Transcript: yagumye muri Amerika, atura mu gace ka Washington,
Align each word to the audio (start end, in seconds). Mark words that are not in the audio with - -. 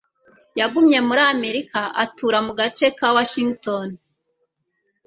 yagumye 0.59 0.99
muri 1.07 1.21
Amerika, 1.33 1.79
atura 2.03 2.39
mu 2.47 2.53
gace 2.59 2.87
ka 2.97 3.07
Washington, 3.17 3.87